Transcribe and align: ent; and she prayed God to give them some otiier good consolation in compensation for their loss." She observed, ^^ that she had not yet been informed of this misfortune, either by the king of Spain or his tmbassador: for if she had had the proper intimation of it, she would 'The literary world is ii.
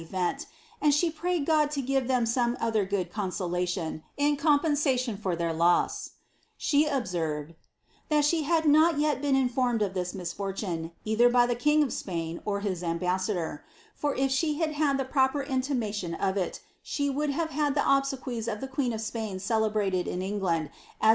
ent; 0.13 0.47
and 0.81 0.95
she 0.95 1.11
prayed 1.11 1.45
God 1.45 1.69
to 1.69 1.79
give 1.83 2.07
them 2.07 2.25
some 2.25 2.55
otiier 2.57 2.89
good 2.89 3.13
consolation 3.13 4.01
in 4.17 4.35
compensation 4.35 5.15
for 5.15 5.35
their 5.35 5.53
loss." 5.53 6.13
She 6.57 6.87
observed, 6.87 7.51
^^ 7.51 7.55
that 8.09 8.25
she 8.25 8.41
had 8.41 8.65
not 8.65 8.97
yet 8.97 9.21
been 9.21 9.35
informed 9.35 9.83
of 9.83 9.93
this 9.93 10.15
misfortune, 10.15 10.91
either 11.05 11.29
by 11.29 11.45
the 11.45 11.53
king 11.53 11.83
of 11.83 11.93
Spain 11.93 12.41
or 12.45 12.61
his 12.61 12.81
tmbassador: 12.81 13.59
for 13.93 14.15
if 14.15 14.31
she 14.31 14.55
had 14.55 14.71
had 14.71 14.97
the 14.97 15.05
proper 15.05 15.43
intimation 15.43 16.15
of 16.15 16.35
it, 16.35 16.61
she 16.81 17.07
would 17.11 17.29
'The 17.29 17.33
literary 17.37 18.41
world 18.41 18.97
is 18.97 20.19
ii. 20.23 20.59